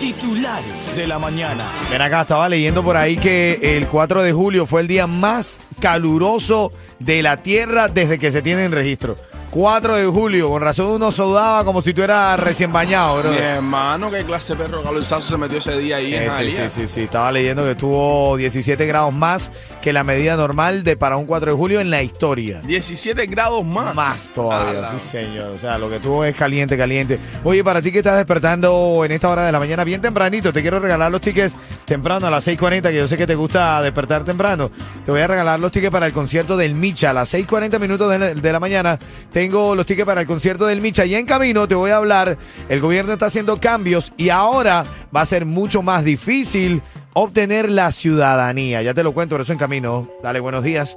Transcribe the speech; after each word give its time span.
Titulares 0.00 0.96
de 0.96 1.06
la 1.06 1.18
mañana. 1.18 1.70
Ven 1.90 2.00
acá, 2.00 2.22
estaba 2.22 2.48
leyendo 2.48 2.82
por 2.82 2.96
ahí 2.96 3.18
que 3.18 3.76
el 3.76 3.86
4 3.86 4.22
de 4.22 4.32
julio 4.32 4.64
fue 4.64 4.80
el 4.80 4.88
día 4.88 5.06
más 5.06 5.60
caluroso 5.78 6.72
de 6.98 7.22
la 7.22 7.42
Tierra 7.42 7.88
desde 7.88 8.18
que 8.18 8.32
se 8.32 8.40
tiene 8.40 8.64
en 8.64 8.72
registro. 8.72 9.16
4 9.50 9.96
de 9.96 10.06
julio, 10.06 10.48
con 10.48 10.62
razón 10.62 10.86
uno 10.92 11.10
sudaba 11.10 11.64
como 11.64 11.82
si 11.82 11.92
tú 11.92 12.02
eras 12.02 12.38
recién 12.38 12.72
bañado, 12.72 13.18
bro. 13.20 13.30
Mi 13.32 13.36
hermano, 13.38 14.08
qué 14.08 14.24
clase 14.24 14.54
de 14.54 14.62
perro 14.64 14.80
calorzazo 14.80 15.22
se 15.32 15.36
metió 15.36 15.58
ese 15.58 15.76
día 15.76 15.96
ahí 15.96 16.14
en 16.14 16.22
Eh, 16.22 16.26
sí, 16.26 16.30
Jalía. 16.36 16.68
sí, 16.70 16.82
sí, 16.82 16.86
sí, 16.86 17.00
estaba 17.02 17.32
leyendo 17.32 17.64
que 17.64 17.72
estuvo 17.72 18.36
17 18.36 18.86
grados 18.86 19.12
más 19.12 19.50
que 19.82 19.92
la 19.92 20.04
medida 20.04 20.36
normal 20.36 20.84
de 20.84 20.96
para 20.96 21.16
un 21.16 21.26
4 21.26 21.50
de 21.50 21.56
julio 21.56 21.80
en 21.80 21.90
la 21.90 22.00
historia. 22.00 22.60
17 22.64 23.26
grados 23.26 23.64
más. 23.66 23.92
Más 23.92 24.28
todavía, 24.30 24.82
Ah, 24.84 24.90
sí 24.92 25.00
señor. 25.00 25.48
O 25.56 25.58
sea, 25.58 25.78
lo 25.78 25.90
que 25.90 25.98
tuvo 25.98 26.24
es 26.24 26.36
caliente, 26.36 26.76
caliente. 26.78 27.18
Oye, 27.42 27.64
para 27.64 27.82
ti 27.82 27.90
que 27.90 27.98
estás 27.98 28.18
despertando 28.18 29.02
en 29.04 29.10
esta 29.10 29.28
hora 29.30 29.44
de 29.46 29.50
la 29.50 29.58
mañana, 29.58 29.82
bien 29.82 30.00
tempranito, 30.00 30.52
te 30.52 30.62
quiero 30.62 30.78
regalar 30.78 31.10
los 31.10 31.20
tickets 31.20 31.56
temprano 31.90 32.28
a 32.28 32.30
las 32.30 32.46
6.40, 32.46 32.82
que 32.82 32.98
yo 32.98 33.08
sé 33.08 33.16
que 33.16 33.26
te 33.26 33.34
gusta 33.34 33.82
despertar 33.82 34.22
temprano. 34.22 34.70
Te 35.04 35.10
voy 35.10 35.22
a 35.22 35.26
regalar 35.26 35.58
los 35.58 35.72
tickets 35.72 35.90
para 35.90 36.06
el 36.06 36.12
concierto 36.12 36.56
del 36.56 36.76
Micha 36.76 37.10
a 37.10 37.12
las 37.12 37.34
6.40 37.34 37.80
minutos 37.80 38.08
de 38.40 38.52
la, 38.52 38.60
mañana. 38.60 38.96
Tengo 39.32 39.74
los 39.74 39.86
tickets 39.86 40.06
para 40.06 40.20
el 40.20 40.26
concierto 40.28 40.66
del 40.66 40.80
Micha 40.80 41.04
y 41.04 41.16
en 41.16 41.26
camino 41.26 41.66
te 41.66 41.74
voy 41.74 41.90
a 41.90 41.96
hablar. 41.96 42.38
El 42.68 42.80
gobierno 42.80 43.12
está 43.12 43.26
haciendo 43.26 43.58
cambios 43.58 44.12
y 44.16 44.28
ahora 44.28 44.84
va 45.14 45.22
a 45.22 45.26
ser 45.26 45.46
mucho 45.46 45.82
más 45.82 46.04
difícil 46.04 46.80
obtener 47.12 47.68
la 47.68 47.90
ciudadanía. 47.90 48.82
Ya 48.82 48.94
te 48.94 49.02
lo 49.02 49.12
cuento, 49.12 49.34
por 49.34 49.40
eso 49.40 49.52
en 49.52 49.58
camino. 49.58 50.08
Dale, 50.22 50.38
buenos 50.38 50.62
días. 50.62 50.96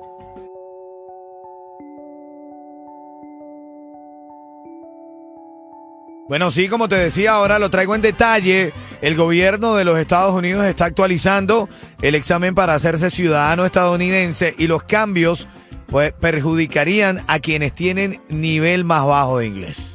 Bueno, 6.30 6.52
sí, 6.52 6.70
como 6.70 6.88
te 6.88 6.96
decía, 6.96 7.34
ahora 7.34 7.60
lo 7.60 7.70
traigo 7.70 7.96
en 7.96 8.02
detalle. 8.02 8.72
El 9.02 9.16
gobierno 9.16 9.76
de 9.76 9.84
los 9.84 10.00
Estados 10.00 10.34
Unidos 10.34 10.66
está 10.66 10.86
actualizando 10.86 11.68
el 12.02 12.16
examen 12.16 12.56
para 12.56 12.74
hacerse 12.74 13.12
ciudadano 13.12 13.66
estadounidense 13.66 14.56
y 14.58 14.68
los 14.68 14.84
cambios 14.84 15.48
pues, 15.88 16.14
perjudicarían 16.14 17.22
a 17.28 17.40
quienes 17.40 17.74
tienen 17.74 18.22
nivel 18.30 18.86
más 18.86 19.06
bajo 19.06 19.40
de 19.40 19.48
inglés. 19.48 19.94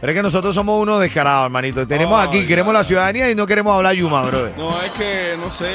Pero 0.00 0.12
es 0.12 0.16
que 0.16 0.22
nosotros 0.22 0.54
somos 0.54 0.80
unos 0.80 1.00
descarados, 1.00 1.46
hermanito. 1.46 1.84
Tenemos 1.84 2.24
aquí, 2.24 2.46
queremos 2.46 2.72
ya. 2.72 2.78
la 2.78 2.84
ciudadanía 2.84 3.30
y 3.30 3.34
no 3.34 3.48
queremos 3.48 3.74
hablar 3.74 3.96
yuma, 3.96 4.22
brother. 4.22 4.54
No, 4.56 4.80
es 4.80 4.92
que, 4.92 5.34
no 5.40 5.50
sé, 5.50 5.74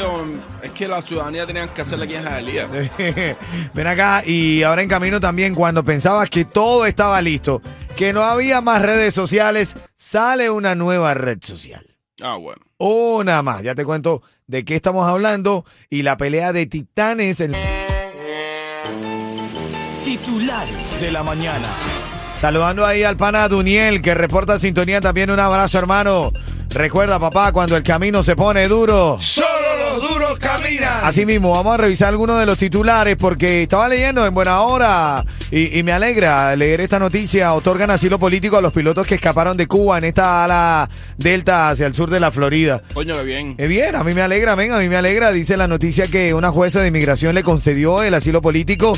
es 0.61 0.71
que 0.71 0.87
la 0.87 1.01
ciudadanía 1.01 1.45
tenían 1.45 1.67
que 1.69 1.81
hacerla 1.81 2.05
aquí 2.05 2.15
en 2.15 2.23
Jalía. 2.23 2.67
Ven 3.73 3.87
acá 3.87 4.23
y 4.25 4.63
ahora 4.63 4.81
en 4.81 4.87
camino 4.87 5.19
también 5.19 5.53
cuando 5.53 5.83
pensabas 5.83 6.29
que 6.29 6.45
todo 6.45 6.85
estaba 6.85 7.21
listo, 7.21 7.61
que 7.97 8.13
no 8.13 8.23
había 8.23 8.61
más 8.61 8.81
redes 8.81 9.13
sociales, 9.13 9.75
sale 9.95 10.49
una 10.49 10.75
nueva 10.75 11.13
red 11.13 11.39
social. 11.41 11.85
Ah, 12.21 12.35
bueno. 12.37 12.61
Una 12.77 13.41
más, 13.43 13.63
ya 13.63 13.75
te 13.75 13.85
cuento 13.85 14.21
de 14.47 14.65
qué 14.65 14.75
estamos 14.75 15.07
hablando 15.07 15.65
y 15.89 16.03
la 16.03 16.17
pelea 16.17 16.53
de 16.53 16.65
titanes. 16.65 17.39
en- 17.39 17.53
Titulares 20.03 20.99
de 20.99 21.11
la 21.11 21.23
mañana. 21.23 21.69
Saludando 22.39 22.85
ahí 22.85 23.03
al 23.03 23.15
pana 23.15 23.47
Duniel 23.47 24.01
que 24.01 24.13
reporta 24.13 24.59
sintonía 24.59 24.99
también 24.99 25.31
un 25.31 25.39
abrazo 25.39 25.79
hermano. 25.79 26.31
Recuerda 26.69 27.19
papá, 27.19 27.51
cuando 27.53 27.77
el 27.77 27.83
camino 27.83 28.21
se 28.23 28.35
pone 28.35 28.67
duro. 28.67 29.17
Duros 29.17 29.23
caminan. 30.43 30.99
Así 31.03 31.25
mismo, 31.25 31.51
vamos 31.51 31.73
a 31.73 31.77
revisar 31.77 32.09
algunos 32.09 32.39
de 32.39 32.45
los 32.45 32.57
titulares 32.57 33.15
porque 33.15 33.63
estaba 33.63 33.87
leyendo 33.87 34.25
en 34.25 34.33
buena 34.33 34.61
hora 34.61 35.23
y, 35.49 35.79
y 35.79 35.83
me 35.83 35.91
alegra 35.91 36.55
leer 36.55 36.81
esta 36.81 36.99
noticia. 36.99 37.53
Otorgan 37.53 37.89
asilo 37.89 38.19
político 38.19 38.57
a 38.57 38.61
los 38.61 38.73
pilotos 38.73 39.07
que 39.07 39.15
escaparon 39.15 39.57
de 39.57 39.67
Cuba 39.67 39.97
en 39.97 40.03
esta 40.03 40.43
ala 40.43 40.89
delta 41.17 41.69
hacia 41.69 41.87
el 41.87 41.95
sur 41.95 42.09
de 42.09 42.19
la 42.19 42.31
Florida. 42.31 42.83
Coño, 42.93 43.15
qué 43.15 43.23
bien. 43.23 43.55
Eh, 43.57 43.67
bien, 43.67 43.95
a 43.95 44.03
mí 44.03 44.13
me 44.13 44.21
alegra, 44.21 44.55
venga, 44.55 44.77
a 44.77 44.79
mí 44.79 44.89
me 44.89 44.97
alegra. 44.97 45.31
Dice 45.31 45.57
la 45.57 45.67
noticia 45.67 46.07
que 46.07 46.33
una 46.33 46.51
jueza 46.51 46.81
de 46.81 46.89
inmigración 46.89 47.33
le 47.33 47.43
concedió 47.43 48.03
el 48.03 48.13
asilo 48.13 48.41
político 48.41 48.97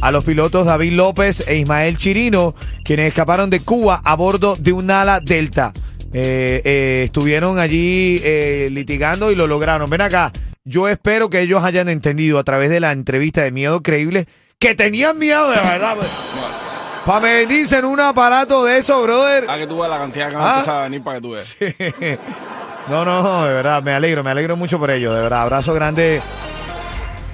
a 0.00 0.10
los 0.10 0.24
pilotos 0.24 0.66
David 0.66 0.92
López 0.92 1.44
e 1.46 1.56
Ismael 1.56 1.96
Chirino, 1.96 2.54
quienes 2.84 3.08
escaparon 3.08 3.50
de 3.50 3.60
Cuba 3.60 4.00
a 4.04 4.14
bordo 4.14 4.56
de 4.56 4.72
un 4.72 4.90
ala 4.90 5.20
delta. 5.20 5.72
Eh, 6.12 6.62
eh, 6.64 7.02
estuvieron 7.04 7.58
allí 7.58 8.20
eh, 8.24 8.68
litigando 8.70 9.30
y 9.30 9.34
lo 9.34 9.46
lograron. 9.46 9.90
Ven 9.90 10.00
acá, 10.00 10.32
yo 10.66 10.88
espero 10.88 11.30
que 11.30 11.40
ellos 11.40 11.62
hayan 11.64 11.88
entendido 11.88 12.38
a 12.38 12.44
través 12.44 12.68
de 12.70 12.80
la 12.80 12.92
entrevista 12.92 13.40
de 13.42 13.52
Miedo 13.52 13.82
Creíble 13.82 14.26
que 14.58 14.74
tenían 14.74 15.16
miedo 15.18 15.48
de 15.48 15.56
verdad. 15.56 15.96
Para 17.06 17.20
me 17.20 17.46
dicen 17.46 17.84
un 17.84 18.00
aparato 18.00 18.64
de 18.64 18.78
eso, 18.78 19.00
brother. 19.00 19.48
A 19.48 19.56
que 19.58 19.66
tú 19.68 19.78
veas 19.78 19.88
la 19.90 19.98
cantidad 19.98 20.28
que 20.28 20.36
Ah. 20.36 20.64
a 20.66 20.82
venir 20.82 21.04
para 21.04 21.18
que 21.18 21.22
tú 21.22 21.30
veas. 21.30 21.56
No, 22.88 23.04
no, 23.04 23.44
de 23.44 23.52
verdad, 23.52 23.82
me 23.82 23.92
alegro, 23.92 24.22
me 24.22 24.30
alegro 24.30 24.56
mucho 24.56 24.78
por 24.78 24.90
ello, 24.92 25.12
de 25.12 25.20
verdad. 25.20 25.42
Abrazo 25.42 25.74
grande 25.74 26.20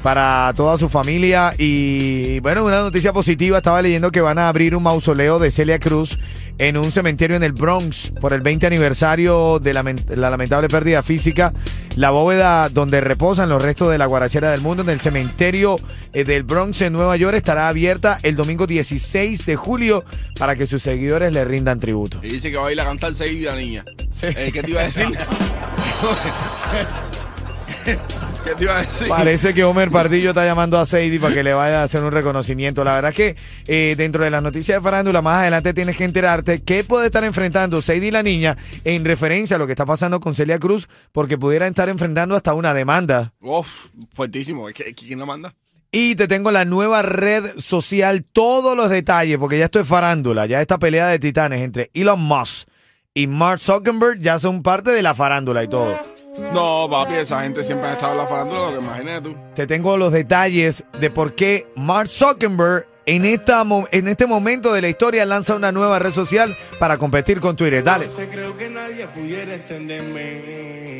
para 0.02 0.52
toda 0.56 0.76
su 0.78 0.88
familia 0.88 1.52
y 1.58 2.40
bueno, 2.40 2.64
una 2.64 2.80
noticia 2.80 3.12
positiva, 3.12 3.58
estaba 3.58 3.80
leyendo 3.82 4.10
que 4.10 4.20
van 4.20 4.38
a 4.38 4.48
abrir 4.48 4.74
un 4.74 4.82
mausoleo 4.82 5.38
de 5.38 5.50
Celia 5.50 5.78
Cruz 5.78 6.18
en 6.58 6.76
un 6.76 6.90
cementerio 6.90 7.36
en 7.36 7.42
el 7.44 7.52
Bronx 7.52 8.12
por 8.20 8.32
el 8.32 8.40
20 8.40 8.66
aniversario 8.66 9.58
de 9.60 9.74
la 9.74 10.30
lamentable 10.30 10.68
pérdida 10.68 11.02
física. 11.02 11.52
La 11.96 12.10
bóveda 12.10 12.70
donde 12.70 13.02
reposan 13.02 13.50
los 13.50 13.62
restos 13.62 13.90
de 13.90 13.98
la 13.98 14.06
guarachera 14.06 14.50
del 14.50 14.62
mundo 14.62 14.82
en 14.82 14.88
el 14.88 15.00
cementerio 15.00 15.76
eh, 16.14 16.24
del 16.24 16.42
Bronx 16.42 16.80
en 16.80 16.94
Nueva 16.94 17.16
York 17.16 17.36
estará 17.36 17.68
abierta 17.68 18.18
el 18.22 18.34
domingo 18.34 18.66
16 18.66 19.44
de 19.44 19.56
julio 19.56 20.04
para 20.38 20.56
que 20.56 20.66
sus 20.66 20.82
seguidores 20.82 21.32
le 21.32 21.44
rindan 21.44 21.80
tributo. 21.80 22.18
Y 22.22 22.28
dice 22.28 22.50
que 22.50 22.58
va 22.58 22.68
a 22.68 22.72
ir 22.72 22.80
a 22.80 22.84
cantar 22.84 23.14
seguida, 23.14 23.54
niña. 23.54 23.84
Eh, 24.22 24.50
¿Qué 24.52 24.62
te 24.62 24.70
iba 24.70 24.80
a 24.80 24.84
decir? 24.84 25.06
¿Qué 28.44 28.54
te 28.56 28.64
iba 28.64 28.76
a 28.78 28.82
decir? 28.82 29.08
Parece 29.08 29.54
que 29.54 29.62
Homer 29.62 29.90
Pardillo 29.90 30.30
está 30.30 30.44
llamando 30.44 30.76
a 30.78 30.84
Sadie 30.84 31.20
para 31.20 31.32
que 31.32 31.44
le 31.44 31.52
vaya 31.54 31.80
a 31.80 31.84
hacer 31.84 32.02
un 32.02 32.10
reconocimiento. 32.10 32.82
La 32.82 32.94
verdad 32.96 33.10
es 33.10 33.16
que 33.16 33.36
eh, 33.68 33.94
dentro 33.96 34.24
de 34.24 34.30
las 34.30 34.42
noticias 34.42 34.78
de 34.78 34.82
farándula, 34.82 35.22
más 35.22 35.38
adelante 35.42 35.72
tienes 35.72 35.96
que 35.96 36.04
enterarte 36.04 36.62
qué 36.62 36.82
puede 36.82 37.06
estar 37.06 37.22
enfrentando 37.24 37.80
Sadie 37.80 38.10
la 38.10 38.22
niña 38.24 38.56
en 38.84 39.04
referencia 39.04 39.56
a 39.56 39.58
lo 39.60 39.66
que 39.66 39.72
está 39.72 39.86
pasando 39.86 40.18
con 40.20 40.34
Celia 40.34 40.58
Cruz, 40.58 40.88
porque 41.12 41.38
pudiera 41.38 41.68
estar 41.68 41.88
enfrentando 41.88 42.34
hasta 42.34 42.52
una 42.54 42.74
demanda. 42.74 43.32
Uf, 43.40 43.86
fuertísimo. 44.12 44.68
¿Qui- 44.70 44.94
¿Quién 44.96 45.20
lo 45.20 45.26
manda? 45.26 45.54
Y 45.92 46.14
te 46.16 46.26
tengo 46.26 46.50
la 46.50 46.64
nueva 46.64 47.02
red 47.02 47.44
social, 47.58 48.24
todos 48.24 48.76
los 48.76 48.88
detalles, 48.90 49.38
porque 49.38 49.58
ya 49.58 49.66
esto 49.66 49.78
es 49.78 49.86
farándula, 49.86 50.46
ya 50.46 50.60
esta 50.60 50.78
pelea 50.78 51.06
de 51.08 51.18
titanes 51.18 51.62
entre 51.62 51.90
Elon 51.94 52.20
Musk 52.20 52.66
y 53.14 53.26
Mark 53.26 53.60
Zuckerberg 53.60 54.18
ya 54.20 54.38
son 54.38 54.62
parte 54.62 54.90
de 54.90 55.02
la 55.02 55.14
farándula 55.14 55.62
y 55.62 55.68
todo. 55.68 55.94
No, 56.38 56.88
papi, 56.90 57.14
esa 57.14 57.42
gente 57.42 57.62
siempre 57.62 57.88
ha 57.88 57.92
estado 57.92 58.12
en 58.12 58.18
la 58.18 58.26
farándula, 58.26 58.70
lo 58.70 58.78
que 58.78 58.84
imagínate 58.84 59.20
tú. 59.28 59.36
Te 59.54 59.66
tengo 59.66 59.96
los 59.96 60.12
detalles 60.12 60.84
de 60.98 61.10
por 61.10 61.34
qué 61.34 61.66
Mark 61.76 62.08
Zuckerberg 62.08 62.86
en, 63.04 63.24
esta, 63.24 63.64
en 63.90 64.08
este 64.08 64.26
momento 64.26 64.72
de 64.72 64.80
la 64.80 64.88
historia 64.88 65.26
lanza 65.26 65.54
una 65.54 65.72
nueva 65.72 65.98
red 65.98 66.12
social 66.12 66.56
para 66.78 66.96
competir 66.96 67.40
con 67.40 67.56
Twitter. 67.56 67.84
Dale. 67.84 68.08
sé, 68.08 68.28
creo 68.28 68.56
que 68.56 68.70
nadie 68.70 69.06
pudiera 69.08 69.54
entenderme. 69.54 70.92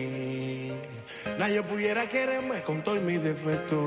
Nadie 1.38 1.62
pudiera 1.62 2.06
quererme 2.08 2.62
con 2.62 2.82
todos 2.82 3.00
mis 3.00 3.22
defectos. 3.22 3.78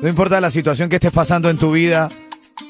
No 0.00 0.08
importa 0.08 0.40
la 0.40 0.50
situación 0.50 0.88
que 0.88 0.96
estés 0.96 1.12
pasando 1.12 1.50
en 1.50 1.56
tu 1.56 1.72
vida, 1.72 2.08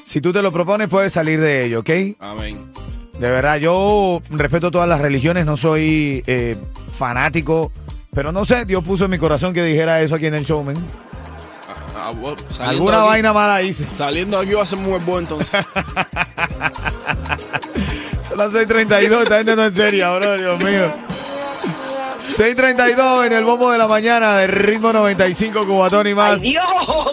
si 0.05 0.21
tú 0.21 0.31
te 0.31 0.41
lo 0.41 0.51
propones 0.51 0.87
puedes 0.87 1.11
salir 1.13 1.39
de 1.39 1.65
ello, 1.65 1.81
¿ok? 1.81 1.89
Amén. 2.19 2.74
De 3.19 3.29
verdad, 3.29 3.57
yo 3.57 4.21
respeto 4.29 4.71
todas 4.71 4.89
las 4.89 4.99
religiones, 5.01 5.45
no 5.45 5.55
soy 5.57 6.23
eh, 6.27 6.57
fanático, 6.97 7.71
pero 8.13 8.31
no 8.31 8.43
sé, 8.45 8.65
Dios 8.65 8.83
puso 8.83 9.05
en 9.05 9.11
mi 9.11 9.17
corazón 9.17 9.53
que 9.53 9.63
dijera 9.63 10.01
eso 10.01 10.15
aquí 10.15 10.25
en 10.27 10.33
el 10.35 10.43
showman. 10.45 10.75
Ah, 10.77 12.07
ah, 12.07 12.11
bueno, 12.11 12.37
Alguna 12.59 12.99
aquí- 12.99 13.07
vaina 13.07 13.31
mala 13.33 13.61
hice. 13.61 13.85
Saliendo 13.95 14.37
de 14.39 14.45
aquí 14.45 14.53
va 14.53 14.63
a 14.63 14.65
ser 14.65 14.79
muy 14.79 14.99
buen 14.99 15.23
entonces. 15.23 15.49
Son 18.27 18.37
las 18.37 18.51
6:32, 18.53 19.23
esta 19.23 19.37
gente 19.37 19.55
no 19.55 19.63
es 19.65 19.73
seria, 19.75 20.11
bro, 20.11 20.37
Dios 20.37 20.59
mío. 20.59 20.91
6:32 22.37 23.25
en 23.27 23.33
el 23.33 23.45
bombo 23.45 23.71
de 23.71 23.77
la 23.77 23.87
mañana 23.87 24.35
de 24.37 24.47
ritmo 24.47 24.91
95 24.91 25.65
Cubatón 25.65 26.07
y 26.07 26.13
más. 26.13 26.41
Dios, 26.41 26.61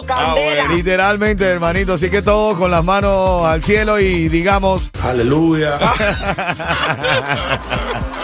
Ah, 0.09 0.33
bueno, 0.33 0.75
literalmente, 0.75 1.45
hermanito. 1.45 1.93
Así 1.93 2.09
que 2.09 2.21
todos 2.21 2.57
con 2.57 2.69
las 2.69 2.83
manos 2.83 3.45
al 3.45 3.63
cielo 3.63 3.99
y 3.99 4.27
digamos. 4.27 4.91
Aleluya. 5.01 5.79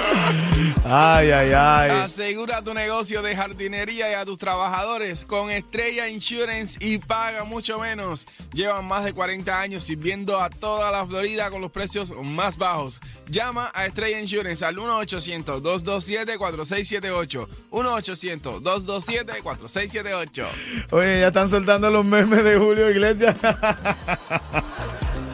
Ay, 0.91 1.29
ay, 1.29 1.51
ay. 1.53 1.91
Asegura 1.91 2.63
tu 2.63 2.73
negocio 2.73 3.21
de 3.21 3.35
jardinería 3.35 4.09
y 4.09 4.15
a 4.15 4.25
tus 4.25 4.39
trabajadores 4.39 5.23
con 5.23 5.51
Estrella 5.51 6.07
Insurance 6.07 6.79
y 6.81 6.97
paga 6.97 7.43
mucho 7.43 7.77
menos. 7.77 8.25
Llevan 8.51 8.85
más 8.85 9.05
de 9.05 9.13
40 9.13 9.61
años 9.61 9.83
sirviendo 9.83 10.41
a 10.41 10.49
toda 10.49 10.91
la 10.91 11.05
Florida 11.05 11.51
con 11.51 11.61
los 11.61 11.69
precios 11.69 12.11
más 12.23 12.57
bajos. 12.57 12.99
Llama 13.27 13.69
a 13.75 13.85
Estrella 13.85 14.19
Insurance 14.19 14.65
al 14.65 14.77
1-800-227-4678. 14.77 17.47
1-800-227-4678. 17.69 20.47
Oye, 20.89 21.19
ya 21.19 21.27
están 21.27 21.51
soltando 21.51 21.91
los 21.91 22.03
memes 22.03 22.43
de 22.43 22.57
Julio 22.57 22.89
Iglesias. 22.89 23.35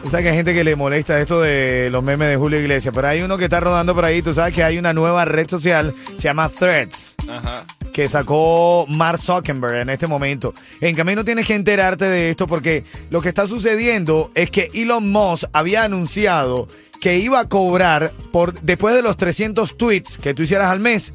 O 0.06 0.08
sea 0.08 0.22
que 0.22 0.28
hay 0.28 0.36
gente 0.36 0.54
que 0.54 0.62
le 0.62 0.76
molesta 0.76 1.20
esto 1.20 1.40
de 1.40 1.88
los 1.90 2.00
memes 2.00 2.28
de 2.28 2.36
Julio 2.36 2.60
Iglesias, 2.60 2.94
pero 2.94 3.08
hay 3.08 3.22
uno 3.22 3.36
que 3.36 3.44
está 3.44 3.58
rodando 3.58 3.92
por 3.92 4.04
ahí. 4.04 4.22
Tú 4.22 4.32
sabes 4.32 4.54
que 4.54 4.62
hay 4.62 4.78
una 4.78 4.92
nueva 4.92 5.24
red 5.24 5.48
social, 5.50 5.92
se 6.16 6.22
llama 6.22 6.48
Threads. 6.48 7.16
Ajá. 7.28 7.66
que 7.92 8.08
sacó 8.08 8.86
Mark 8.88 9.20
Zuckerberg 9.20 9.78
en 9.78 9.90
este 9.90 10.06
momento. 10.06 10.54
En 10.80 10.94
camino 10.94 11.24
tienes 11.24 11.44
que 11.44 11.56
enterarte 11.56 12.04
de 12.04 12.30
esto 12.30 12.46
porque 12.46 12.84
lo 13.10 13.20
que 13.20 13.30
está 13.30 13.48
sucediendo 13.48 14.30
es 14.36 14.48
que 14.48 14.70
Elon 14.74 15.10
Musk 15.10 15.48
había 15.52 15.82
anunciado 15.82 16.68
que 17.00 17.18
iba 17.18 17.40
a 17.40 17.48
cobrar 17.48 18.12
por 18.30 18.60
después 18.60 18.94
de 18.94 19.02
los 19.02 19.16
300 19.16 19.76
tweets 19.76 20.18
que 20.18 20.34
tú 20.34 20.44
hicieras 20.44 20.68
al 20.68 20.78
mes, 20.78 21.14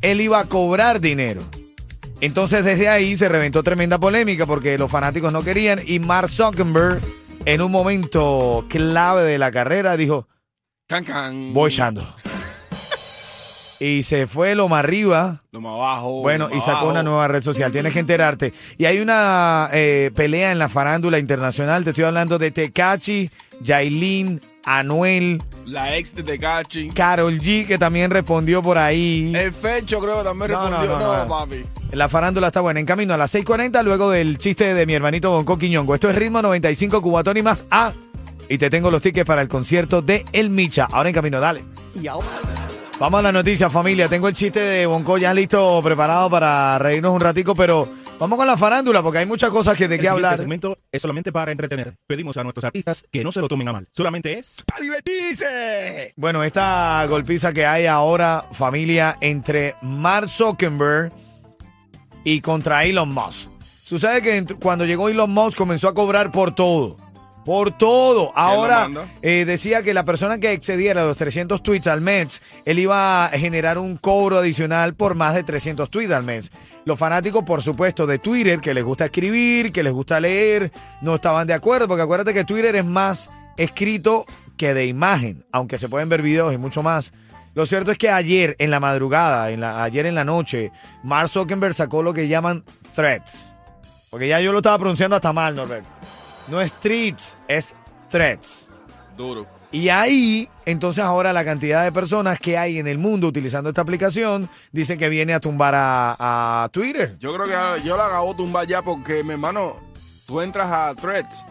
él 0.00 0.22
iba 0.22 0.38
a 0.38 0.46
cobrar 0.46 1.02
dinero. 1.02 1.42
Entonces 2.22 2.64
desde 2.64 2.88
ahí 2.88 3.16
se 3.16 3.28
reventó 3.28 3.62
tremenda 3.62 3.98
polémica 3.98 4.46
porque 4.46 4.78
los 4.78 4.90
fanáticos 4.90 5.30
no 5.30 5.44
querían 5.44 5.80
y 5.84 5.98
Mark 5.98 6.30
Zuckerberg 6.30 7.02
en 7.44 7.60
un 7.62 7.70
momento 7.72 8.64
clave 8.68 9.24
de 9.24 9.38
la 9.38 9.50
carrera 9.50 9.96
dijo, 9.96 10.28
Can, 10.88 11.04
can. 11.04 11.52
voy 11.54 11.70
echando. 11.70 12.02
y 13.80 14.02
se 14.02 14.26
fue 14.26 14.54
lo 14.54 14.68
más 14.68 14.80
arriba. 14.80 15.40
Lo 15.52 15.60
más 15.60 15.72
abajo. 15.74 16.20
Bueno, 16.20 16.48
y 16.50 16.58
sacó 16.60 16.70
abajo. 16.70 16.88
una 16.90 17.02
nueva 17.02 17.28
red 17.28 17.42
social. 17.42 17.72
Tienes 17.72 17.92
que 17.92 18.00
enterarte. 18.00 18.52
Y 18.76 18.84
hay 18.84 18.98
una 19.00 19.68
eh, 19.72 20.10
pelea 20.14 20.52
en 20.52 20.58
la 20.58 20.68
farándula 20.68 21.18
internacional. 21.18 21.84
Te 21.84 21.90
estoy 21.90 22.04
hablando 22.04 22.38
de 22.38 22.50
Tecachi, 22.50 23.30
Yailin, 23.60 24.40
Anuel, 24.64 25.42
La 25.64 25.96
ex 25.96 26.14
de 26.14 26.22
Tecachi. 26.22 26.88
Carol 26.90 27.38
G, 27.40 27.66
que 27.66 27.78
también 27.78 28.10
respondió 28.10 28.60
por 28.62 28.76
ahí. 28.78 29.32
El 29.34 29.52
Fecho 29.52 30.00
creo 30.00 30.18
que 30.18 30.24
también 30.24 30.50
no, 30.52 30.62
respondió. 30.68 30.98
no, 30.98 30.98
No, 30.98 31.22
no. 31.24 31.28
papi. 31.28 31.64
La 31.92 32.08
farándula 32.08 32.48
está 32.48 32.60
buena. 32.60 32.80
En 32.80 32.86
camino 32.86 33.14
a 33.14 33.16
las 33.16 33.34
6:40, 33.34 33.82
luego 33.82 34.10
del 34.10 34.38
chiste 34.38 34.74
de 34.74 34.86
mi 34.86 34.94
hermanito 34.94 35.30
Bonco 35.30 35.58
Quiñongo. 35.58 35.94
Esto 35.94 36.08
es 36.08 36.16
Ritmo 36.16 36.40
95 36.40 37.02
Cubatón 37.02 37.36
y 37.36 37.42
más 37.42 37.64
A. 37.70 37.92
Y 38.48 38.58
te 38.58 38.70
tengo 38.70 38.90
los 38.90 39.02
tickets 39.02 39.26
para 39.26 39.42
el 39.42 39.48
concierto 39.48 40.02
de 40.02 40.24
El 40.32 40.50
Micha. 40.50 40.86
Ahora 40.90 41.08
en 41.08 41.14
camino, 41.14 41.40
dale. 41.40 41.64
Vamos 42.98 43.18
a 43.18 43.22
la 43.22 43.32
noticia, 43.32 43.70
familia. 43.70 44.08
Tengo 44.08 44.28
el 44.28 44.34
chiste 44.34 44.60
de 44.60 44.86
Bonco 44.86 45.18
ya 45.18 45.32
listo, 45.34 45.80
preparado 45.82 46.28
para 46.30 46.78
reírnos 46.78 47.12
un 47.12 47.20
ratico, 47.20 47.54
pero 47.54 47.88
vamos 48.18 48.36
con 48.36 48.46
la 48.46 48.56
farándula 48.56 49.02
porque 49.02 49.18
hay 49.18 49.26
muchas 49.26 49.50
cosas 49.50 49.76
que 49.76 49.88
de 49.88 49.96
El 49.96 50.00
qué 50.00 50.08
hablar. 50.08 50.36
segmento 50.38 50.78
es 50.92 51.00
solamente 51.02 51.32
para 51.32 51.50
entretener. 51.52 51.94
Pedimos 52.06 52.36
a 52.36 52.42
nuestros 52.42 52.64
artistas 52.64 53.04
que 53.10 53.24
no 53.24 53.32
se 53.32 53.40
lo 53.40 53.48
tomen 53.48 53.68
a 53.68 53.72
mal. 53.72 53.88
Solamente 53.92 54.38
es 54.38 54.62
¡Para 54.66 54.82
divertirse! 54.82 56.12
Bueno, 56.16 56.44
esta 56.44 57.04
golpiza 57.08 57.52
que 57.52 57.66
hay 57.66 57.86
ahora, 57.86 58.44
familia, 58.52 59.16
entre 59.20 59.76
Mark 59.82 60.28
Zuckerberg 60.28 61.12
y 62.24 62.40
contra 62.40 62.84
Elon 62.84 63.12
Musk. 63.12 63.50
Sucede 63.84 64.22
que 64.22 64.54
cuando 64.56 64.84
llegó 64.84 65.08
Elon 65.08 65.30
Musk 65.30 65.56
comenzó 65.56 65.88
a 65.88 65.94
cobrar 65.94 66.30
por 66.30 66.54
todo. 66.54 66.96
Por 67.44 67.76
todo. 67.76 68.32
Ahora 68.36 68.88
eh, 69.22 69.44
decía 69.46 69.82
que 69.82 69.94
la 69.94 70.04
persona 70.04 70.38
que 70.38 70.52
excediera 70.52 71.04
los 71.04 71.16
300 71.16 71.62
tweets 71.62 71.86
al 71.86 72.00
mes, 72.00 72.42
él 72.64 72.78
iba 72.78 73.24
a 73.24 73.28
generar 73.30 73.78
un 73.78 73.96
cobro 73.96 74.38
adicional 74.38 74.94
por 74.94 75.14
más 75.14 75.34
de 75.34 75.42
300 75.42 75.90
tweets 75.90 76.12
al 76.12 76.22
mes. 76.22 76.52
Los 76.84 76.98
fanáticos, 76.98 77.42
por 77.44 77.62
supuesto, 77.62 78.06
de 78.06 78.18
Twitter, 78.18 78.60
que 78.60 78.74
les 78.74 78.84
gusta 78.84 79.06
escribir, 79.06 79.72
que 79.72 79.82
les 79.82 79.92
gusta 79.92 80.20
leer, 80.20 80.70
no 81.00 81.16
estaban 81.16 81.46
de 81.46 81.54
acuerdo, 81.54 81.88
porque 81.88 82.02
acuérdate 82.02 82.34
que 82.34 82.44
Twitter 82.44 82.76
es 82.76 82.84
más 82.84 83.30
escrito 83.56 84.24
que 84.56 84.74
de 84.74 84.86
imagen, 84.86 85.44
aunque 85.50 85.78
se 85.78 85.88
pueden 85.88 86.10
ver 86.10 86.22
videos 86.22 86.52
y 86.52 86.58
mucho 86.58 86.82
más. 86.82 87.12
Lo 87.54 87.66
cierto 87.66 87.90
es 87.90 87.98
que 87.98 88.10
ayer 88.10 88.54
en 88.58 88.70
la 88.70 88.78
madrugada, 88.78 89.50
en 89.50 89.60
la, 89.60 89.82
ayer 89.82 90.06
en 90.06 90.14
la 90.14 90.24
noche, 90.24 90.70
Mark 91.02 91.28
Zuckerberg 91.28 91.74
sacó 91.74 92.02
lo 92.02 92.14
que 92.14 92.28
llaman 92.28 92.64
threads. 92.94 93.52
Porque 94.08 94.28
ya 94.28 94.40
yo 94.40 94.52
lo 94.52 94.58
estaba 94.58 94.78
pronunciando 94.78 95.16
hasta 95.16 95.32
mal, 95.32 95.56
Norbert. 95.56 95.84
No 96.48 96.60
es 96.60 96.70
streets, 96.70 97.36
es 97.48 97.74
threads. 98.08 98.68
Duro. 99.16 99.46
Y 99.72 99.88
ahí, 99.88 100.48
entonces 100.64 101.02
ahora 101.04 101.32
la 101.32 101.44
cantidad 101.44 101.84
de 101.84 101.92
personas 101.92 102.38
que 102.40 102.58
hay 102.58 102.78
en 102.78 102.88
el 102.88 102.98
mundo 102.98 103.28
utilizando 103.28 103.68
esta 103.68 103.82
aplicación, 103.82 104.48
dicen 104.72 104.98
que 104.98 105.08
viene 105.08 105.32
a 105.32 105.40
tumbar 105.40 105.74
a, 105.76 106.64
a 106.64 106.68
Twitter. 106.70 107.16
Yo 107.20 107.32
creo 107.34 107.46
que 107.46 107.82
yo 107.86 107.96
la 107.96 108.06
acabo 108.06 108.30
de 108.30 108.36
tumbar 108.36 108.66
ya 108.66 108.82
porque, 108.82 109.22
mi 109.22 109.32
hermano, 109.32 109.76
tú 110.26 110.40
entras 110.40 110.70
a 110.70 110.94
Threads 110.96 111.44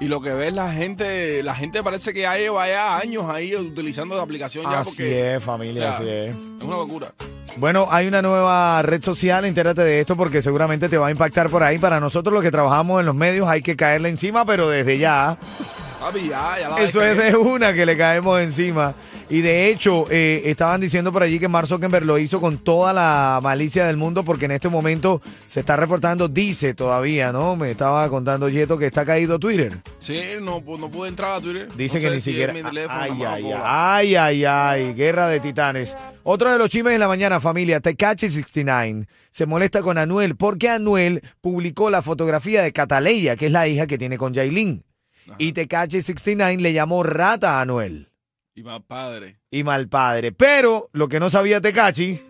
y 0.00 0.06
lo 0.06 0.20
que 0.20 0.32
ves 0.32 0.52
la 0.52 0.72
gente, 0.72 1.42
la 1.42 1.54
gente 1.54 1.82
parece 1.82 2.12
que 2.12 2.20
ya 2.22 2.36
lleva 2.36 2.68
ya 2.68 2.96
años 2.98 3.24
ahí 3.28 3.54
utilizando 3.56 4.16
la 4.16 4.22
aplicación 4.22 4.64
ya 4.64 4.80
Así 4.80 4.90
porque 4.90 5.34
es, 5.34 5.42
familia, 5.42 5.82
o 5.82 5.86
sea, 5.86 5.96
así 5.96 6.08
es. 6.08 6.28
es 6.28 6.62
una 6.62 6.76
locura. 6.76 7.12
Bueno, 7.56 7.88
hay 7.90 8.06
una 8.06 8.22
nueva 8.22 8.80
red 8.82 9.02
social, 9.02 9.44
entérate 9.44 9.82
de 9.82 10.00
esto 10.00 10.16
porque 10.16 10.42
seguramente 10.42 10.88
te 10.88 10.96
va 10.96 11.08
a 11.08 11.10
impactar 11.10 11.50
por 11.50 11.64
ahí. 11.64 11.78
Para 11.78 11.98
nosotros 11.98 12.32
los 12.32 12.42
que 12.42 12.52
trabajamos 12.52 13.00
en 13.00 13.06
los 13.06 13.14
medios 13.14 13.48
hay 13.48 13.62
que 13.62 13.74
caerle 13.74 14.10
encima, 14.10 14.44
pero 14.44 14.68
desde 14.68 14.98
ya. 14.98 15.36
Papi, 16.00 16.28
ya, 16.28 16.56
ya 16.60 16.68
la 16.68 16.80
Eso 16.80 17.02
es 17.02 17.16
de 17.18 17.36
una 17.36 17.72
que 17.72 17.84
le 17.84 17.96
caemos 17.96 18.40
encima. 18.40 18.94
Y 19.30 19.42
de 19.42 19.68
hecho, 19.68 20.06
eh, 20.10 20.42
estaban 20.46 20.80
diciendo 20.80 21.12
por 21.12 21.22
allí 21.22 21.38
que 21.38 21.48
Mark 21.48 21.66
Zuckerberg 21.66 22.06
lo 22.06 22.18
hizo 22.18 22.40
con 22.40 22.56
toda 22.56 22.94
la 22.94 23.40
malicia 23.42 23.86
del 23.86 23.98
mundo 23.98 24.24
porque 24.24 24.46
en 24.46 24.52
este 24.52 24.70
momento 24.70 25.20
se 25.48 25.60
está 25.60 25.76
reportando, 25.76 26.28
dice 26.28 26.72
todavía, 26.72 27.30
¿no? 27.30 27.54
Me 27.54 27.70
estaba 27.70 28.08
contando 28.08 28.48
Yeto 28.48 28.78
que 28.78 28.86
está 28.86 29.04
caído 29.04 29.38
Twitter. 29.38 29.76
Sí, 29.98 30.18
no, 30.40 30.62
no 30.78 30.88
pude 30.88 31.10
entrar 31.10 31.32
a 31.32 31.40
Twitter. 31.42 31.68
Dice 31.76 31.98
No 31.98 32.08
que 32.08 32.14
ni 32.14 32.20
si 32.22 32.30
siquiera. 32.30 32.54
mi 32.54 32.62
teléfono, 32.62 32.98
ay, 32.98 33.22
ay, 33.22 33.44
ay, 33.62 34.14
ay, 34.16 34.44
ay, 34.46 34.94
guerra 34.94 35.26
de 35.26 35.40
titanes. 35.40 35.94
Otro 36.22 36.50
de 36.50 36.58
los 36.58 36.70
chismes 36.70 36.94
de 36.94 36.98
la 36.98 37.08
mañana, 37.08 37.38
familia, 37.38 37.80
Tecachi 37.80 38.30
69 38.30 39.06
se 39.30 39.44
molesta 39.44 39.82
con 39.82 39.98
Anuel 39.98 40.36
porque 40.36 40.70
Anuel 40.70 41.22
publicó 41.42 41.90
la 41.90 42.00
fotografía 42.00 42.62
de 42.62 42.72
Cataleya, 42.72 43.36
que 43.36 43.46
es 43.46 43.52
la 43.52 43.68
hija 43.68 43.86
que 43.86 43.98
tiene 43.98 44.16
con 44.16 44.32
Yailin. 44.32 44.84
Y 45.36 45.52
Tecachi 45.52 46.00
69 46.00 46.62
le 46.62 46.72
llamó 46.72 47.02
rata 47.02 47.58
a 47.58 47.60
Anuel 47.60 48.08
Y 48.58 48.64
más 48.64 48.82
padre. 48.82 49.38
y 49.52 49.62
mal 49.62 49.88
padre. 49.88 50.32
Pero 50.32 50.90
lo 50.92 51.06
que 51.06 51.20
no 51.20 51.30
sabía 51.30 51.60
Tecachi 51.60 52.20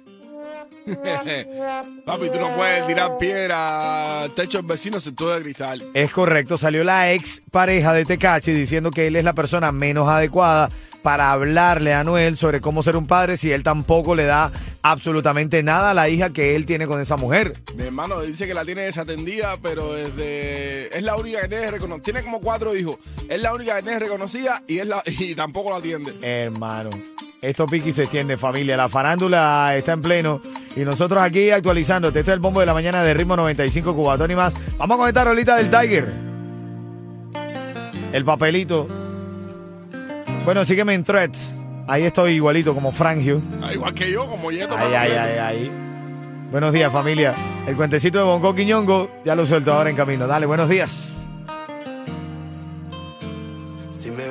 Papi, 2.05 2.31
tú 2.31 2.39
no 2.41 2.55
puedes 2.57 2.87
tirar 2.87 3.19
piedra 3.19 4.23
al 4.23 4.35
techo 4.35 4.59
del 4.59 4.67
vecino 4.67 5.01
si 5.01 5.13
tú 5.13 5.29
de 5.29 5.43
cristal. 5.43 5.83
es 5.95 6.11
correcto, 6.11 6.57
salió 6.57 6.85
la 6.85 7.13
ex 7.13 7.43
pareja 7.51 7.93
de 7.93 8.05
Tecachi 8.05 8.53
diciendo 8.53 8.91
que 8.91 9.07
él 9.07 9.17
es 9.17 9.25
la 9.25 9.35
persona 9.35 9.73
menos 9.73 10.09
adecuada 10.09 10.69
para 11.03 11.31
hablarle 11.31 11.95
a 11.95 12.01
Anuel 12.01 12.37
sobre 12.37 12.61
cómo 12.61 12.83
ser 12.83 12.97
un 12.97 13.07
padre 13.07 13.37
si 13.37 13.53
él 13.53 13.63
tampoco 13.63 14.15
le 14.15 14.25
da 14.25 14.51
absolutamente 14.83 15.63
nada 15.63 15.93
a 15.93 15.95
la 15.95 16.09
hija 16.09 16.31
que 16.31 16.57
él 16.57 16.67
tiene 16.67 16.87
con 16.87 17.01
esa 17.01 17.17
mujer. 17.17 17.53
Mi 17.77 17.85
hermano 17.85 18.21
dice 18.21 18.47
que 18.47 18.55
la 18.55 18.65
tiene 18.65 18.83
desatendida, 18.83 19.57
pero 19.63 19.93
desde 19.93 20.97
es 20.97 21.03
la 21.03 21.17
única 21.17 21.41
que 21.43 21.49
tiene 21.49 21.71
reconocida. 21.71 22.05
Tiene 22.05 22.23
como 22.23 22.41
cuatro 22.41 22.77
hijos. 22.77 22.97
Es 23.29 23.41
la 23.41 23.55
única 23.55 23.77
que 23.77 23.83
tiene 23.83 23.99
reconocida 24.01 24.63
y 24.67 24.79
es 24.79 24.87
la 24.87 25.03
y 25.07 25.35
tampoco 25.35 25.71
la 25.71 25.77
atiende. 25.77 26.13
Hermano, 26.23 26.91
esto 27.41 27.67
piqui 27.67 27.93
se 27.93 28.03
extiende, 28.03 28.37
familia. 28.37 28.77
La 28.77 28.89
farándula 28.89 29.75
está 29.77 29.93
en 29.93 30.03
pleno. 30.03 30.41
Y 30.77 30.81
nosotros 30.81 31.23
aquí 31.23 31.51
actualizándote. 31.51 32.21
Este 32.21 32.31
es 32.33 32.35
el 32.35 32.41
bombo 32.41 32.61
de 32.61 32.67
la 32.67 32.75
mañana 32.75 33.03
de 33.03 33.15
ritmo 33.15 33.37
95 33.37 33.95
Cubatón 33.95 34.31
y 34.31 34.35
más. 34.35 34.55
Vamos 34.77 34.97
con 34.97 35.09
esta 35.09 35.25
rolita 35.25 35.57
del 35.57 35.71
Tiger. 35.71 36.13
el 38.13 38.25
papelito. 38.25 38.89
Bueno, 40.45 40.65
sígueme 40.65 40.95
en 40.95 41.05
threads. 41.05 41.53
Ahí 41.87 42.05
estoy 42.05 42.33
igualito 42.33 42.75
como 42.75 42.93
Frangio. 42.93 43.41
Ah, 43.63 43.73
Igual 43.73 43.95
que 43.95 44.11
yo, 44.11 44.27
como 44.27 44.51
Yeto. 44.51 44.77
Ay, 44.77 44.95
ay, 44.95 45.13
ay, 45.13 45.39
ay. 45.39 45.73
Buenos 46.51 46.73
días, 46.73 46.93
familia. 46.93 47.35
El 47.67 47.77
cuentecito 47.77 48.19
de 48.19 48.25
Bonco 48.25 48.55
Quiñongo 48.55 49.11
ya 49.25 49.35
lo 49.35 49.45
suelto 49.47 49.73
ahora 49.73 49.91
en 49.91 49.97
camino. 49.97 50.27
Dale, 50.27 50.47
buenos 50.47 50.69
días. 50.69 51.28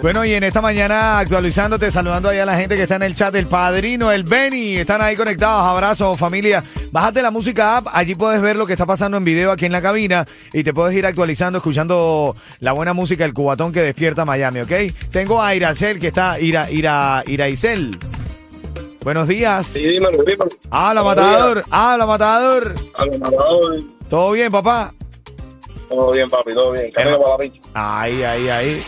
Bueno, 0.01 0.25
y 0.25 0.33
en 0.33 0.43
esta 0.43 0.61
mañana 0.61 1.19
actualizándote, 1.19 1.89
saludando 1.91 2.29
ahí 2.29 2.37
a 2.39 2.45
la 2.45 2.55
gente 2.57 2.75
que 2.75 2.83
está 2.83 2.95
en 2.95 3.03
el 3.03 3.15
chat, 3.15 3.33
el 3.35 3.47
padrino, 3.47 4.11
el 4.11 4.23
Benny, 4.23 4.77
están 4.77 5.01
ahí 5.01 5.15
conectados. 5.15 5.65
Abrazos, 5.65 6.19
familia. 6.19 6.63
Bájate 6.91 7.21
la 7.21 7.31
música 7.31 7.77
app, 7.77 7.87
allí 7.91 8.15
puedes 8.15 8.41
ver 8.41 8.55
lo 8.55 8.65
que 8.65 8.73
está 8.73 8.85
pasando 8.85 9.17
en 9.17 9.23
video 9.25 9.51
aquí 9.51 9.65
en 9.65 9.71
la 9.71 9.81
cabina 9.81 10.25
y 10.53 10.63
te 10.63 10.73
puedes 10.73 10.95
ir 10.95 11.05
actualizando, 11.05 11.57
escuchando 11.57 12.35
la 12.59 12.71
buena 12.71 12.93
música, 12.93 13.25
el 13.25 13.33
cubatón 13.33 13.71
que 13.73 13.81
despierta 13.81 14.23
Miami, 14.25 14.61
¿ok? 14.61 14.71
Tengo 15.11 15.41
a 15.41 15.53
Iracel 15.55 15.99
que 15.99 16.07
está, 16.07 16.39
Ira, 16.39 16.69
Ira, 16.71 17.23
Iraisel. 17.27 17.97
Buenos 19.01 19.27
días. 19.27 19.65
Sí, 19.67 19.85
dímelo, 19.87 20.23
dímelo. 20.23 20.49
Habla, 20.69 21.03
matador, 21.03 21.63
habla, 21.69 22.05
matador. 22.05 22.73
Habla, 22.93 23.17
matador. 23.19 23.79
¿Todo 24.09 24.31
bien, 24.31 24.51
papá? 24.51 24.93
Todo 25.89 26.11
bien, 26.11 26.29
papi, 26.29 26.53
todo 26.53 26.71
bien. 26.73 26.91
Camino 26.91 27.17
Pero- 27.17 27.23
para 27.23 27.31
la 27.31 27.37
pincha. 27.37 27.61
Ahí, 27.73 28.23
ahí, 28.23 28.49
ahí. 28.49 28.83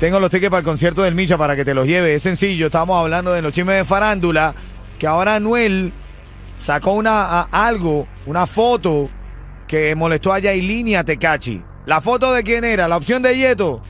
Tengo 0.00 0.20
los 0.20 0.30
tickets 0.30 0.50
para 0.50 0.58
el 0.60 0.64
concierto 0.64 1.02
del 1.02 1.14
Micha 1.14 1.38
para 1.38 1.56
que 1.56 1.64
te 1.64 1.72
los 1.72 1.86
lleve. 1.86 2.14
Es 2.14 2.22
sencillo. 2.22 2.66
Estábamos 2.66 3.00
hablando 3.00 3.32
de 3.32 3.40
los 3.40 3.52
chismes 3.52 3.76
de 3.78 3.84
farándula. 3.84 4.54
Que 4.98 5.06
ahora 5.06 5.36
Anuel 5.36 5.92
sacó 6.56 6.92
una, 6.92 7.22
a- 7.40 7.48
algo, 7.66 8.06
una 8.26 8.46
foto 8.46 9.08
que 9.66 9.94
molestó 9.94 10.32
a 10.32 10.38
Yailin 10.38 10.88
y 10.88 10.94
a 10.96 11.04
Tecachi. 11.04 11.62
¿La 11.86 12.00
foto 12.00 12.32
de 12.32 12.42
quién 12.42 12.64
era? 12.64 12.88
¿La 12.88 12.96
opción 12.98 13.22
de 13.22 13.36
Yeto? 13.36 13.82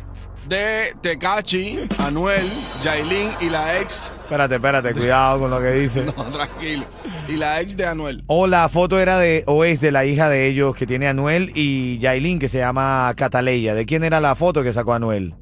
De 0.49 0.93
Tecachi, 1.03 1.89
Anuel, 1.99 2.45
Yailin 2.85 3.31
y 3.41 3.51
la 3.51 3.81
ex. 3.81 4.13
Espérate, 4.23 4.55
espérate, 4.57 4.93
cuidado 4.95 5.41
con 5.41 5.51
lo 5.51 5.61
que 5.61 5.73
dice. 5.73 6.05
No, 6.17 6.25
tranquilo. 6.31 6.87
Y 7.29 7.33
la 7.33 7.61
ex 7.61 7.77
de 7.77 7.85
Anuel. 7.85 8.23
O 8.29 8.47
la 8.47 8.69
foto 8.69 8.99
era 9.01 9.19
de, 9.19 9.43
o 9.47 9.65
es 9.65 9.81
de 9.81 9.91
la 9.91 10.05
hija 10.05 10.29
de 10.29 10.47
ellos 10.47 10.77
que 10.77 10.87
tiene 10.87 11.09
Anuel 11.09 11.51
y 11.57 11.99
Yailin 11.99 12.39
que 12.39 12.49
se 12.49 12.59
llama 12.59 13.13
Cataleya. 13.17 13.75
¿De 13.75 13.87
quién 13.87 14.05
era 14.05 14.21
la 14.21 14.37
foto 14.37 14.63
que 14.63 14.73
sacó 14.73 14.95
Anuel? 14.95 15.35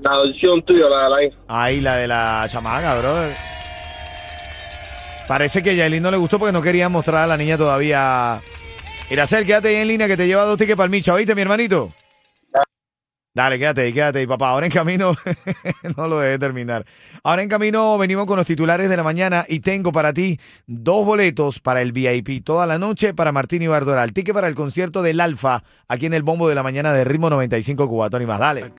La 0.00 0.10
audición 0.10 0.62
tuya, 0.64 0.88
la 0.88 1.04
de 1.04 1.10
la 1.10 1.24
hija. 1.24 1.36
Ahí, 1.48 1.80
la 1.80 1.96
de 1.96 2.06
la 2.06 2.46
chamaca, 2.48 2.98
brother. 2.98 3.34
Parece 5.26 5.62
que 5.62 5.70
a 5.70 5.74
Yailin 5.74 6.02
no 6.02 6.10
le 6.10 6.16
gustó 6.16 6.38
porque 6.38 6.52
no 6.52 6.62
quería 6.62 6.88
mostrar 6.88 7.24
a 7.24 7.26
la 7.26 7.36
niña 7.36 7.56
todavía. 7.56 8.38
Iracel, 9.10 9.46
quédate 9.46 9.68
ahí 9.68 9.76
en 9.76 9.88
línea 9.88 10.06
que 10.06 10.16
te 10.16 10.26
lleva 10.26 10.44
dos 10.44 10.58
tickets 10.58 10.76
para 10.76 10.84
el 10.84 10.90
Micha, 10.90 11.14
¿oíste, 11.14 11.34
mi 11.34 11.42
hermanito? 11.42 11.92
Dale, 13.36 13.58
quédate 13.58 13.82
ahí, 13.82 13.92
quédate 13.92 14.20
ahí, 14.20 14.26
papá. 14.26 14.48
Ahora 14.48 14.64
en 14.64 14.72
camino, 14.72 15.14
no 15.96 16.08
lo 16.08 16.20
dejé 16.20 16.38
terminar. 16.38 16.86
Ahora 17.22 17.42
en 17.42 17.50
camino 17.50 17.98
venimos 17.98 18.24
con 18.24 18.38
los 18.38 18.46
titulares 18.46 18.88
de 18.88 18.96
la 18.96 19.02
mañana 19.02 19.44
y 19.46 19.60
tengo 19.60 19.92
para 19.92 20.14
ti 20.14 20.40
dos 20.66 21.04
boletos 21.04 21.60
para 21.60 21.82
el 21.82 21.92
VIP 21.92 22.42
toda 22.42 22.64
la 22.66 22.78
noche 22.78 23.12
para 23.12 23.32
Martín 23.32 23.60
y 23.60 23.66
Bardoral. 23.66 24.14
Ticket 24.14 24.34
para 24.34 24.48
el 24.48 24.54
concierto 24.54 25.02
del 25.02 25.20
Alfa 25.20 25.64
aquí 25.86 26.06
en 26.06 26.14
el 26.14 26.22
Bombo 26.22 26.48
de 26.48 26.54
la 26.54 26.62
Mañana 26.62 26.94
de 26.94 27.04
Ritmo 27.04 27.28
95 27.28 27.86
Cubatón 27.86 28.22
y 28.22 28.26
más. 28.26 28.40
Dale. 28.40 28.72